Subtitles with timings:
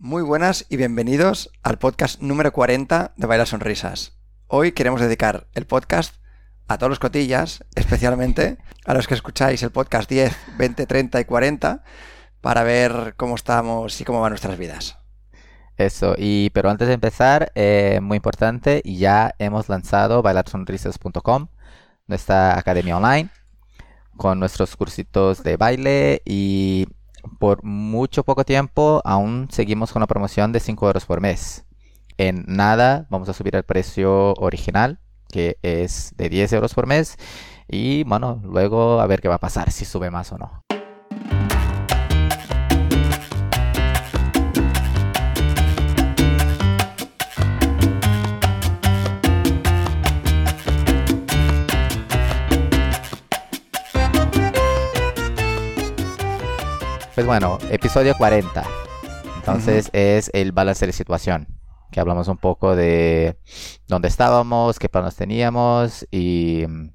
[0.00, 4.16] Muy buenas y bienvenidos al podcast número 40 de Baila Sonrisas.
[4.46, 6.14] Hoy queremos dedicar el podcast
[6.68, 11.24] a todos los cotillas, especialmente a los que escucháis el podcast 10, 20, 30 y
[11.24, 11.82] 40,
[12.40, 14.98] para ver cómo estamos y cómo van nuestras vidas.
[15.76, 21.48] Eso, y pero antes de empezar, eh, muy importante, ya hemos lanzado bailarsonrisas.com,
[22.06, 23.30] nuestra academia online,
[24.16, 26.86] con nuestros cursitos de baile y
[27.38, 31.64] por mucho poco tiempo aún seguimos con la promoción de 5 euros por mes.
[32.16, 34.98] En nada vamos a subir el precio original,
[35.28, 37.16] que es de 10 euros por mes,
[37.68, 40.64] y bueno, luego a ver qué va a pasar, si sube más o no.
[57.18, 58.64] Pues bueno, episodio 40.
[59.38, 61.48] Entonces es el balance de situación,
[61.90, 63.40] que hablamos un poco de
[63.88, 66.90] dónde estábamos, qué planes teníamos y mm,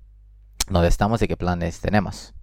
[0.69, 2.33] dónde estamos y qué planes tenemos.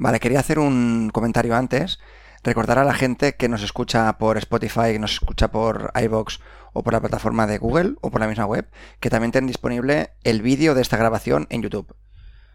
[0.00, 2.00] Vale, quería hacer un comentario antes.
[2.42, 6.40] Recordar a la gente que nos escucha por Spotify, que nos escucha por iBox
[6.72, 10.14] o por la plataforma de Google o por la misma web, que también tienen disponible
[10.24, 11.94] el vídeo de esta grabación en YouTube.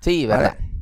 [0.02, 0.75] Sí, ¿vale?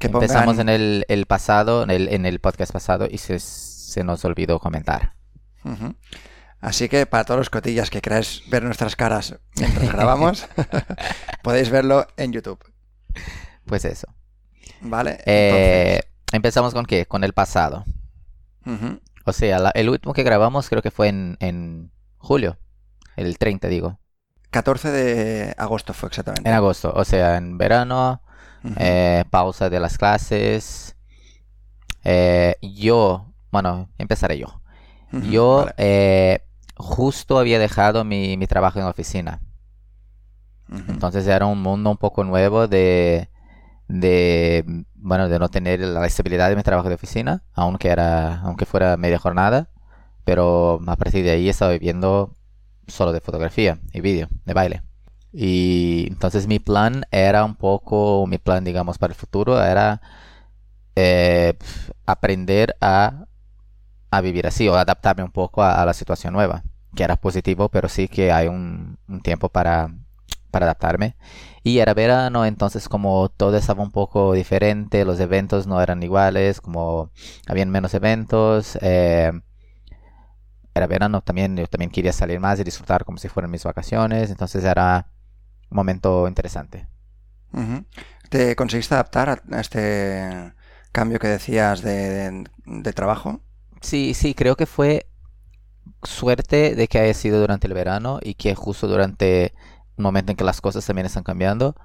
[0.00, 4.24] Empezamos en el, el pasado, en el, en el podcast pasado y se, se nos
[4.24, 5.14] olvidó comentar.
[6.60, 10.46] Así que para todos los cotillas que queráis ver nuestras caras mientras grabamos,
[11.42, 12.58] podéis verlo en YouTube.
[13.64, 14.06] Pues eso.
[14.80, 15.18] ¿Vale?
[15.26, 16.00] Eh,
[16.32, 17.06] Empezamos con qué?
[17.06, 17.84] Con el pasado.
[19.24, 22.58] O sea, la- el último que grabamos creo que fue en, en julio.
[23.16, 23.98] El 30, digo.
[24.50, 26.48] 14 de agosto fue exactamente.
[26.48, 26.92] En agosto.
[26.94, 28.22] O sea, en verano.
[28.76, 30.96] Eh, pausa de las clases.
[32.04, 34.60] Eh, yo, bueno, empezaré yo.
[35.30, 35.74] Yo vale.
[35.78, 36.40] eh,
[36.76, 39.40] justo había dejado mi, mi trabajo en la oficina.
[40.68, 43.30] Entonces era un mundo un poco nuevo de,
[43.88, 48.66] de, bueno, de no tener la estabilidad de mi trabajo de oficina, aunque era, aunque
[48.66, 49.70] fuera media jornada.
[50.24, 52.34] Pero a partir de ahí estaba viviendo
[52.88, 54.82] solo de fotografía y vídeo, de baile.
[55.38, 60.00] Y entonces mi plan era un poco, mi plan digamos para el futuro era
[60.94, 61.52] eh,
[62.06, 63.26] aprender a,
[64.10, 66.64] a vivir así o adaptarme un poco a, la situación nueva,
[66.94, 69.90] que era positivo, pero sí que hay un, tiempo para,
[70.50, 71.16] para adaptarme.
[71.62, 76.62] Y era verano, entonces como todo estaba un poco diferente, los eventos no eran iguales,
[76.62, 77.10] como
[77.46, 78.78] habían menos eventos.
[78.80, 79.32] eh,
[80.74, 84.30] era verano también, yo también quería salir más y disfrutar como si fueran mis vacaciones,
[84.30, 85.06] entonces era
[85.70, 86.86] momento interesante.
[88.28, 90.52] ¿Te conseguiste adaptar a a este
[90.92, 93.40] cambio que decías de, de trabajo?
[93.80, 95.06] Sí, sí, creo que fue
[96.02, 99.54] suerte de que haya sido durante el verano y que justo durante
[99.96, 101.76] un momento en que las cosas también están cambiando,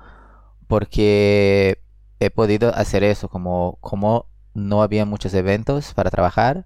[0.67, 1.83] porque
[2.19, 6.65] he podido hacer eso, como, como no había muchos eventos para trabajar,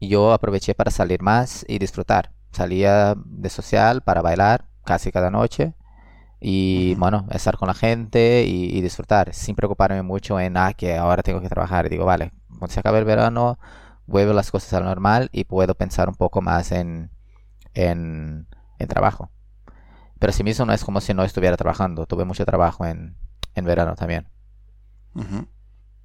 [0.00, 2.32] yo aproveché para salir más y disfrutar.
[2.52, 5.74] Salía de social para bailar casi cada noche
[6.40, 10.96] y bueno, estar con la gente y, y disfrutar, sin preocuparme mucho en, ah, que
[10.96, 11.86] ahora tengo que trabajar.
[11.86, 13.58] Y digo, vale, cuando se acabe el verano,
[14.06, 17.10] vuelvo las cosas a lo normal y puedo pensar un poco más en,
[17.74, 19.30] en, en trabajo.
[20.18, 22.06] Pero sí mismo no es como si no estuviera trabajando.
[22.06, 23.16] Tuve mucho trabajo en,
[23.54, 24.28] en verano también.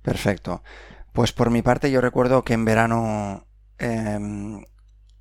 [0.01, 0.63] Perfecto.
[1.13, 3.45] Pues por mi parte yo recuerdo que en verano,
[3.77, 4.63] em,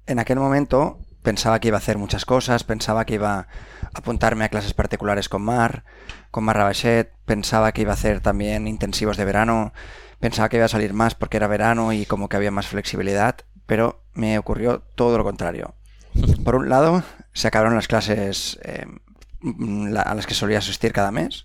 [0.07, 3.49] en aquel momento, pensaba que iba a hacer muchas cosas, pensaba que iba a
[3.95, 5.85] apuntarme a clases particulares con Mar,
[6.31, 9.73] con Mar Rabachet, pensaba que iba a hacer también intensivos de verano,
[10.21, 13.37] pensaba que iba a salir más porque era verano y como que había más flexibilidad,
[13.65, 15.75] pero me ocurrió todo lo contrario.
[16.45, 17.03] Por un lado,
[17.33, 21.45] se acabaron las clases em, a las que solía asistir cada mes,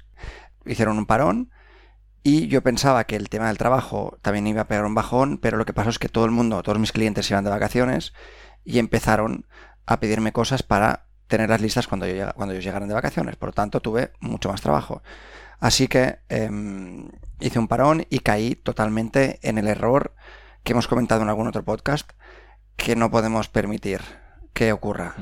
[0.65, 1.51] hicieron un parón
[2.21, 5.55] y yo pensaba que el tema del trabajo también iba a pegar un bajón, pero
[5.55, 8.13] lo que pasó es que todo el mundo, todos mis clientes iban de vacaciones
[8.65, 9.45] y empezaron
[9.85, 13.35] a pedirme cosas para tenerlas listas cuando, yo, cuando ellos llegaran de vacaciones.
[13.35, 15.01] Por lo tanto, tuve mucho más trabajo.
[15.59, 17.09] Así que em,
[17.39, 20.15] hice un parón y caí totalmente en el error
[20.63, 22.11] que hemos comentado en algún otro podcast
[22.75, 24.01] que no podemos permitir
[24.53, 25.15] que ocurra,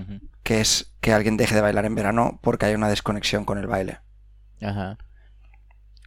[0.44, 3.68] que es que alguien deje de bailar en verano porque hay una desconexión con el
[3.68, 4.00] baile.
[4.62, 4.98] Ajá.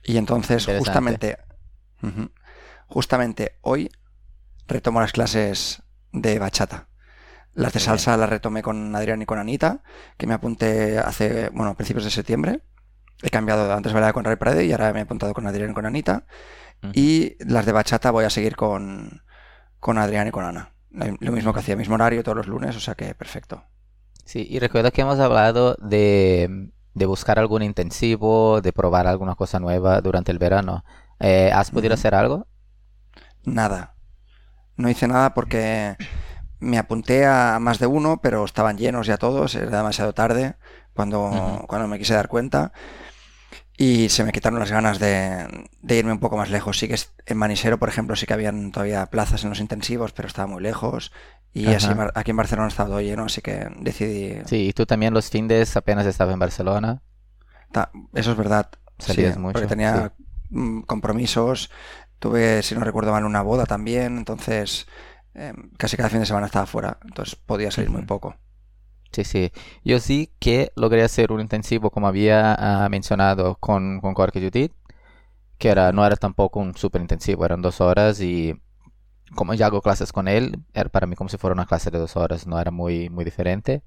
[0.05, 1.38] Y entonces, justamente,
[2.87, 3.91] justamente hoy
[4.67, 5.82] retomo las clases
[6.12, 6.88] de bachata.
[7.55, 9.82] Las de salsa las retomé con Adrián y con Anita,
[10.17, 12.61] que me apunté hace, bueno, principios de septiembre.
[13.23, 15.75] He cambiado, antes bailaba con Ray Parade y ahora me he apuntado con Adrián y
[15.75, 16.25] con Anita.
[16.94, 19.23] Y las de bachata voy a seguir con,
[19.79, 20.73] con Adrián y con Ana.
[20.91, 23.64] Lo mismo que hacía, mismo horario todos los lunes, o sea que perfecto.
[24.25, 30.00] Sí, y recuerdo que hemos hablado de, buscar algún intensivo, de probar alguna cosa nueva
[30.00, 30.85] durante el verano.
[31.19, 32.47] Eh, ¿Has podido hacer algo?
[33.44, 33.94] Nada.
[34.76, 35.97] No hice nada porque
[36.61, 40.55] me apunté a más de uno, pero estaban llenos ya todos, era demasiado tarde
[40.95, 42.73] cuando, cuando me quise dar cuenta.
[43.81, 45.49] Y se me quitaron las ganas de,
[45.89, 46.79] irme un poco más lejos.
[46.79, 50.29] Sí que en Manisero, por ejemplo, sí que habían todavía plazas en los intensivos, pero
[50.29, 51.12] estaba muy lejos.
[51.55, 54.43] Y así aquí en Barcelona estaba todo lleno, así que decidí...
[54.45, 57.01] Sí, y tú también los fines apenas estabas en Barcelona.
[58.12, 58.69] eso es verdad.
[58.99, 59.55] Salías mucho.
[59.55, 60.12] Porque tenía
[60.51, 61.71] mm, compromisos.
[62.19, 64.19] Tuve, si no recuerdo mal, una boda también.
[64.19, 64.89] Entonces,
[65.35, 66.99] em, casi cada fin de semana estaba fuera.
[67.05, 68.37] Entonces podía salir muy poco.
[69.12, 69.53] Sí, sí.
[69.85, 72.55] Yo sí que logré hacer un intensivo, como había
[72.85, 74.73] ah, mencionado con, con Jorge Judith,
[75.59, 78.55] que era, no era tampoco un súper intensivo, eran dos horas y
[79.35, 81.99] como ya hago clases con él, era para mí como si fuera una clase de
[81.99, 83.83] dos horas, no era muy, muy diferente.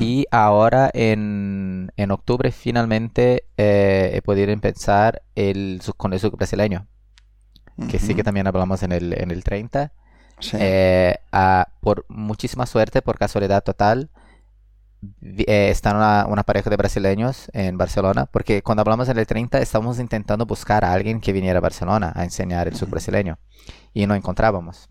[0.00, 6.86] Y ahora en, en octubre finalmente eh, he podido empezar el, con el brasileño,
[7.90, 9.92] que sí que también hablamos en el, en el 30.
[10.52, 11.16] Eh,
[11.80, 14.10] por muchísima suerte, por casualidad total,
[15.22, 19.98] eh, están una, pareja de brasileños en Barcelona, porque cuando hablamos en el 30 estamos
[19.98, 23.38] intentando buscar a alguien que viniera a Barcelona a enseñar el sur brasileño
[23.92, 24.88] y no encontrábamos.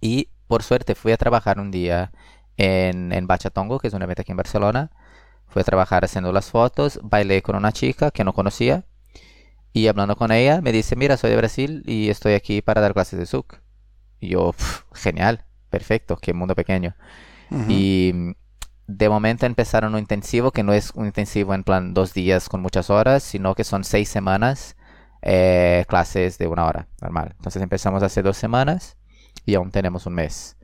[0.00, 2.12] Y por suerte fui a trabajar un día
[2.56, 4.90] en, en Bachatongo, que es una meta aquí en Barcelona.
[5.48, 8.84] Fui a trabajar haciendo las fotos, bailé con una chica que no conocía
[9.72, 12.92] y hablando con ella me dice, mira, soy de Brasil y estoy aquí para dar
[12.92, 13.61] clases de SUC.
[14.22, 14.54] Y yo,
[14.94, 16.94] genial, perfecto, qué mundo pequeño.
[17.68, 18.34] Y
[18.86, 22.62] de momento empezaron un intensivo que no es un intensivo en plan dos días con
[22.62, 24.76] muchas horas, sino que son seis semanas,
[25.22, 27.34] eh, clases de una hora, normal.
[27.36, 28.96] Entonces empezamos hace dos semanas
[29.44, 30.56] y aún tenemos un mes.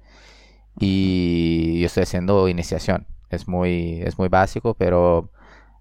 [0.79, 3.07] Y yo estoy haciendo iniciación.
[3.29, 5.33] Es muy, es muy básico, pero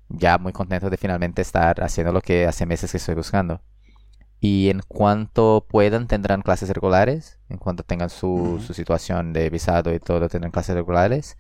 [0.10, 3.62] ya muy contento de finalmente estar haciendo lo que hace meses que estoy buscando.
[4.40, 7.40] Y en cuanto puedan, tendrán clases regulares.
[7.50, 11.38] En cuanto tengan su, su situación de visado y todo, tendrán clases regulares.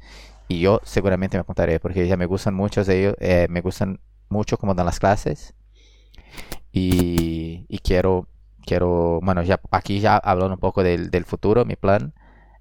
[0.47, 3.99] Y yo seguramente me apuntaré porque ya me gustan muchos de ellos, eh, me gustan
[4.29, 5.55] mucho cómo dan las clases.
[6.71, 8.27] Y, quiero,
[8.65, 12.13] quiero, bueno, ya aquí ya hablando un poco del, futuro, mi plan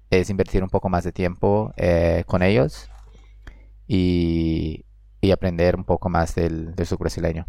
[0.09, 2.89] es invertir un poco más de tiempo eh, con ellos
[3.87, 4.83] y,
[5.31, 7.47] aprender un poco más del, del brasileño.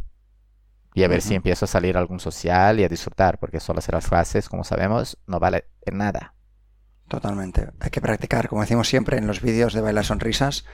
[0.94, 3.78] Y a ver si empiezo a salir a algún social y a disfrutar, porque solo
[3.78, 6.34] hacer las clases, como sabemos, no vale nada.
[7.08, 7.68] Totalmente.
[7.80, 10.64] Hay que practicar, como decimos siempre en los vídeos de Bailar Sonrisas.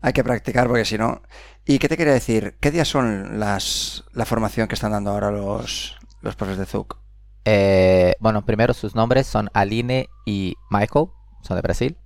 [0.00, 1.22] Hay que practicar porque si no...
[1.64, 2.56] ¿Y qué te quería decir?
[2.60, 6.96] ¿Qué días son las la formación que están dando ahora los, los profes de ZUC?
[7.44, 11.06] Eh, bueno, primero sus nombres son Aline y Michael,
[11.42, 11.96] son de Brasil.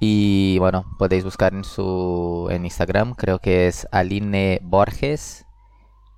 [0.00, 5.44] Y bueno, podéis buscar en su en Instagram, creo que es Aline Borges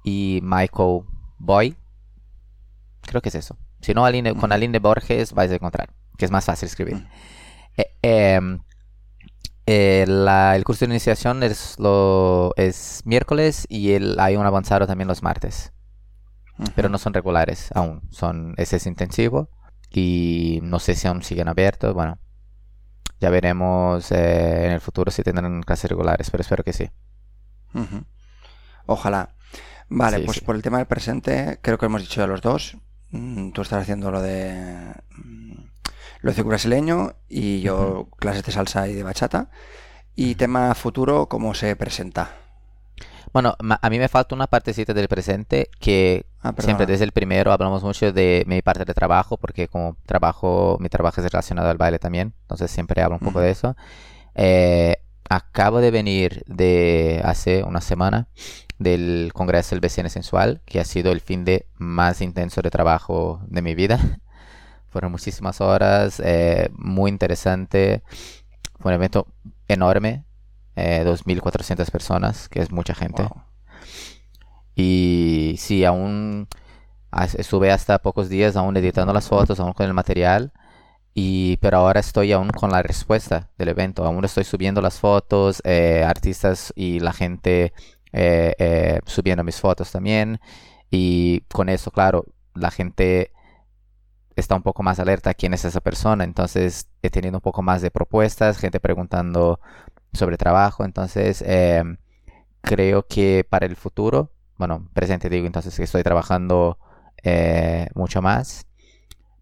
[0.05, 1.02] y Michael
[1.38, 1.76] Boy.
[3.02, 3.56] Creo que es eso.
[3.81, 7.08] Si no, Aline, con Aline Borges vais a encontrar que es más fácil escribir.
[7.76, 8.61] Eh, em,
[9.67, 15.08] eh, el curso de iniciación es, lo, es miércoles y el, hay un avanzado también
[15.08, 15.73] los martes.
[16.76, 18.02] Pero no son regulares aún.
[18.11, 19.49] Son, ese es intensivo.
[19.91, 21.94] Y no sé si aún siguen abiertos.
[21.94, 22.19] Bueno,
[23.19, 26.90] ya veremos eh, en el futuro si tendrán clases regulares, pero espero que sí.
[28.85, 29.35] Ojalá.
[29.90, 32.76] Vale, pues por el tema del presente, creo que hemos dicho ya los dos.
[33.11, 34.94] Mm, tú estás haciendo lo de
[36.23, 39.50] lo de brasileño y yo clases de salsa y de bachata.
[40.14, 42.37] Y tema futuro, ¿cómo se presenta?
[43.32, 47.52] Bueno, a mí me falta una partecita del presente que ah, siempre desde el primero
[47.52, 51.78] hablamos mucho de mi parte de trabajo, porque como trabajo, mi trabajo es relacionado al
[51.78, 53.76] baile también, entonces siempre hablo un poco de eso.
[54.35, 54.97] Eh,
[55.31, 58.27] acabo de venir de hace una semana
[58.79, 63.41] del Congreso del BCN Sensual, que ha sido el fin de más intenso de trabajo
[63.47, 64.01] de mi vida.
[64.89, 68.03] Fueron muchísimas horas, eh, muy interesante.
[68.81, 69.29] Fue un evento
[69.69, 70.25] enorme,
[70.75, 73.29] eh, 2.400 personas, que es mucha gente.
[74.75, 76.49] Y sí, aún
[77.39, 80.53] estuve hasta pocos días aún editando las fotos, aún con el material.
[81.14, 84.05] Y, pero ahora estoy aún con la respuesta del evento.
[84.05, 87.73] Aún estoy subiendo las fotos, eh, artistas y la gente
[88.12, 90.40] eh, subiendo mis fotos también.
[90.90, 93.33] Y con eso, claro, la gente
[94.37, 96.25] está un poco más alerta quién es esa persona.
[96.25, 99.61] Entonces he tenido un poco más de propuestas, gente preguntando
[100.12, 100.85] sobre trabajo.
[100.85, 101.97] Entonces em,
[102.61, 106.79] creo que para el futuro, bueno, presente digo entonces que estoy trabajando
[107.23, 108.67] eh, mucho más.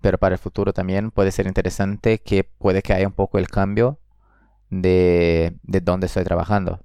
[0.00, 3.48] Pero para el futuro también puede ser interesante que puede que haya un poco el
[3.48, 3.98] cambio
[4.70, 6.80] de, de dónde estoy trabajando.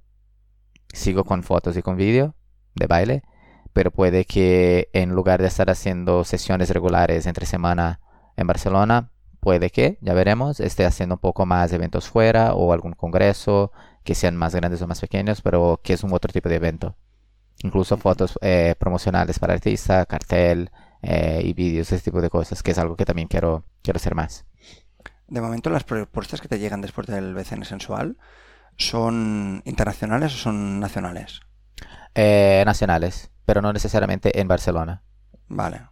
[0.92, 2.34] Sigo con fotos y con vídeo
[2.74, 3.22] de baile,
[3.72, 8.00] pero puede que en lugar de estar haciendo sesiones regulares entre semana
[8.36, 12.94] en Barcelona, puede que, ya veremos, esté haciendo un poco más eventos fuera o algún
[12.94, 16.56] congreso que sean más grandes o más pequeños, pero que es un otro tipo de
[16.56, 16.96] evento.
[17.62, 20.70] Incluso fotos eh, promocionales para artista, cartel
[21.06, 24.14] eh, y vídeos, ese tipo de cosas, que es algo que también quiero, quiero hacer
[24.14, 24.46] más.
[25.26, 28.18] De momento, las propuestas que te llegan después del BCN sensual
[28.76, 31.40] son internacionales o son nacionales?
[32.14, 35.02] Eh, nacionales, pero no necesariamente en Barcelona.
[35.48, 35.88] Vale.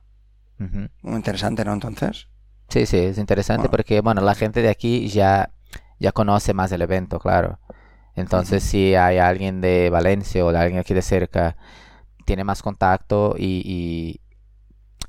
[0.59, 1.73] Muy interesante, ¿no?
[1.73, 2.29] Entonces.
[2.69, 5.53] Sí, sí, es interesante porque, bueno, la gente de aquí ya,
[5.99, 7.59] ya conoce más el evento, claro.
[8.15, 11.57] Entonces, si hay alguien de Valencia o de alguien aquí de cerca,
[12.25, 14.21] tiene más contacto y,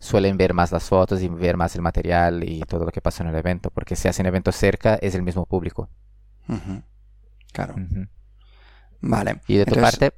[0.04, 3.24] suelen ver más las fotos y ver más el material y todo lo que pasa
[3.24, 5.90] en el evento, porque si hacen eventos cerca es el mismo público.
[7.54, 7.76] Claro.
[9.00, 9.40] Vale.
[9.48, 10.12] ¿Y de tu parte?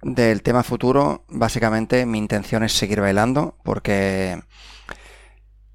[0.00, 4.42] Del tema futuro, básicamente mi intención es seguir bailando porque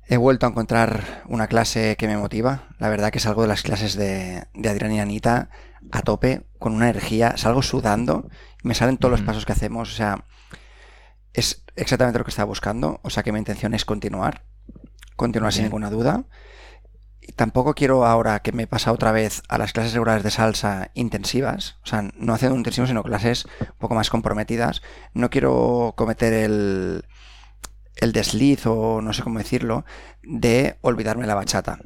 [0.07, 2.67] he vuelto a encontrar una clase que me motiva.
[2.79, 5.51] La verdad que salgo de las clases de, de Adrián y Anita
[5.91, 8.27] a tope, con una energía, salgo sudando,
[8.63, 10.25] me salen todos los pasos que hacemos, o sea,
[11.33, 14.43] es exactamente lo que estaba buscando, o sea que mi intención es continuar,
[15.15, 16.25] continuar sin ninguna duda.
[17.21, 20.89] Y tampoco quiero ahora que me pasa otra vez a las clases regulares de salsa
[20.95, 24.81] intensivas, o sea, no haciendo intensivos, sino clases un poco más comprometidas.
[25.13, 27.05] No quiero cometer el,
[27.97, 29.85] el desliz, o no sé cómo decirlo,
[30.23, 31.79] de olvidarme la bachata.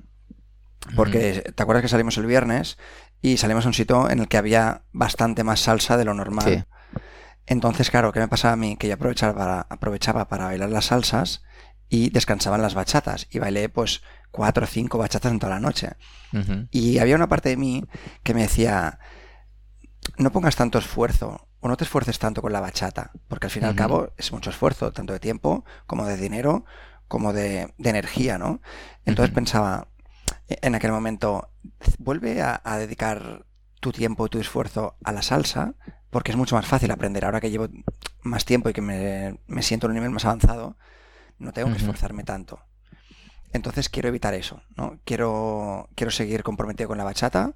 [0.96, 2.78] Porque, ¿te acuerdas que salimos el viernes
[3.22, 6.68] y salimos a un sitio en el que había bastante más salsa de lo normal?
[7.46, 8.78] Entonces, claro, ¿qué me pasaba a mí?
[8.78, 11.44] Que yo aprovechaba para, aprovechaba para bailar las salsas
[11.90, 13.28] y descansaban las bachatas.
[13.32, 15.92] Y bailé pues cuatro o cinco bachatas en toda la noche.
[16.72, 17.86] Y había una parte de mí
[18.24, 18.98] que me decía,
[20.18, 23.64] no pongas tanto esfuerzo o no te esfuerces tanto con la bachata, porque al fin
[23.64, 26.66] y al cabo es mucho esfuerzo, tanto de tiempo como de dinero,
[27.08, 28.60] como de, energía, ¿no?
[29.06, 29.88] Entonces pensaba,
[30.48, 31.52] en aquel momento,
[32.00, 33.46] vuelve a, dedicar
[33.80, 35.76] tu tiempo y tu esfuerzo a la salsa,
[36.14, 37.26] porque es mucho más fácil aprender.
[37.26, 37.68] Ahora que llevo
[38.22, 40.78] más tiempo y que me, siento en un nivel más avanzado,
[41.40, 42.60] no tengo que esforzarme tanto.
[43.52, 45.00] Entonces quiero evitar eso, ¿no?
[45.04, 47.54] Quiero, quiero seguir comprometido con la bachata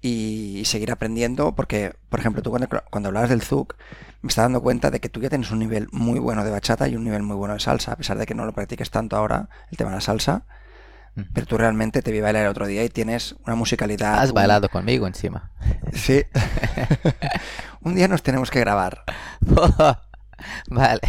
[0.00, 3.76] y, seguir aprendiendo, porque, por ejemplo, tú cuando, cuando hablabas del Zouk,
[4.20, 6.88] me estás dando cuenta de que tú ya tienes un nivel muy bueno de bachata
[6.88, 9.16] y un nivel muy bueno de salsa, a pesar de que no lo practiques tanto
[9.16, 10.44] ahora, el tema de la salsa
[11.34, 14.18] pero tú realmente te vi bailar el otro día y tienes una musicalidad.
[14.18, 15.50] Has bailado conmigo encima.
[15.92, 16.24] Sí.
[17.84, 19.04] un día nos tenemos que grabar.
[20.68, 21.00] vale.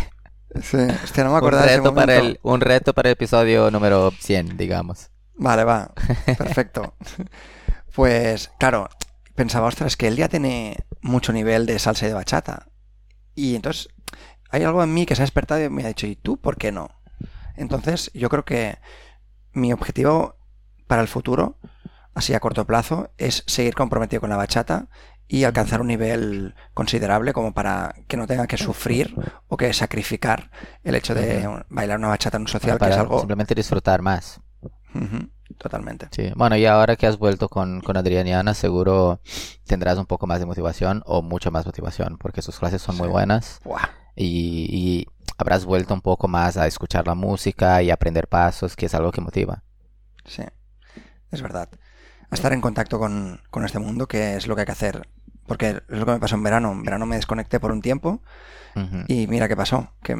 [0.61, 4.55] Sí, no me acordaba un reto, para el, un reto para el episodio número 100,
[4.57, 5.09] digamos.
[5.35, 5.91] Vale, va.
[6.37, 6.95] Perfecto.
[7.95, 8.87] pues, claro,
[9.35, 12.67] pensaba, ostras, que él ya tiene mucho nivel de salsa y de bachata.
[13.33, 13.89] Y entonces,
[14.51, 16.57] hay algo en mí que se ha despertado y me ha dicho, ¿y tú por
[16.57, 16.89] qué no?
[17.55, 18.77] Entonces, yo creo que
[19.53, 20.35] mi objetivo
[20.85, 21.57] para el futuro,
[22.13, 24.87] así a corto plazo, es seguir comprometido con la bachata
[25.33, 29.15] y alcanzar un nivel considerable como para que no tenga que sufrir
[29.47, 30.51] o que sacrificar
[30.83, 33.17] el hecho de bailar una bachata en un social, que es algo...
[33.17, 34.39] Simplemente disfrutar más.
[35.57, 36.07] totalmente.
[36.11, 36.31] Sí.
[36.35, 39.21] Bueno, y ahora que has vuelto con, con Adrián y Ana, seguro
[39.65, 43.07] tendrás un poco más de motivación o mucha más motivación, porque sus clases son muy
[43.07, 43.59] buenas.
[44.15, 45.07] Y, y,
[45.39, 49.11] habrás vuelto un poco más a escuchar la música y aprender pasos, que es algo
[49.11, 49.63] que motiva.
[50.25, 50.43] Sí,
[51.31, 51.69] es verdad.
[52.33, 55.07] A estar en contacto con, este mundo, que es lo que hay que hacer.
[55.47, 56.71] Porque es lo que me pasó en verano.
[56.71, 58.21] En verano me desconecté por un tiempo
[59.07, 59.93] y mira qué pasó.
[60.01, 60.15] Que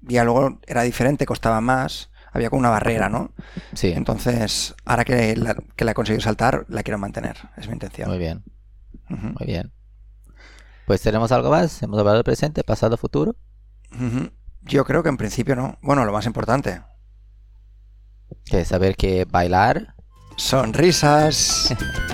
[0.00, 3.32] luego era diferente, costaba más, había como una barrera, ¿no?
[3.74, 3.92] Sí.
[3.94, 7.36] Entonces, ahora que la, que la he conseguido saltar, la quiero mantener.
[7.56, 8.08] Es mi intención.
[8.08, 8.42] Muy bien.
[9.08, 9.72] Muy bien.
[10.86, 11.82] Pues tenemos algo más.
[11.82, 13.36] Hemos hablado del presente, pasado, futuro.
[14.62, 15.78] Yo creo que en principio no.
[15.82, 16.82] Bueno, lo más importante.
[18.46, 19.94] Que saber que bailar.
[20.36, 21.74] Sonrisas.